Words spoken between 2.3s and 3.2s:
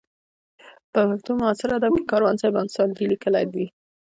صاحب هم ساندې